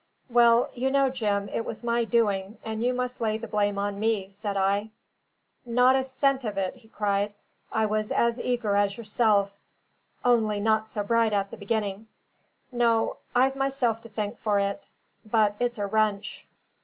"Well, 0.31 0.71
you 0.73 0.89
know, 0.89 1.11
Jim, 1.11 1.47
it 1.49 1.63
was 1.63 1.83
my 1.83 2.05
doing, 2.05 2.57
and 2.65 2.83
you 2.83 2.91
must 2.91 3.21
lay 3.21 3.37
the 3.37 3.47
blame 3.47 3.77
on 3.77 3.99
me," 3.99 4.29
said 4.29 4.57
I. 4.57 4.89
"Not 5.63 5.95
a 5.95 6.01
cent 6.03 6.43
of 6.43 6.57
it!" 6.57 6.77
he 6.77 6.87
cried. 6.87 7.35
"I 7.71 7.85
was 7.85 8.11
as 8.11 8.41
eager 8.41 8.75
as 8.75 8.97
yourself, 8.97 9.51
only 10.25 10.59
not 10.59 10.87
so 10.87 11.03
bright 11.03 11.33
at 11.33 11.51
the 11.51 11.57
beginning. 11.57 12.07
No; 12.71 13.17
I've 13.35 13.55
myself 13.55 14.01
to 14.01 14.09
thank 14.09 14.39
for 14.39 14.59
it; 14.59 14.89
but 15.23 15.53
it's 15.59 15.77
a 15.77 15.85
wrench." 15.85 16.47